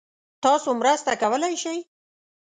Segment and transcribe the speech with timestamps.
[0.43, 1.77] تاسو مرسته کولای شئ؟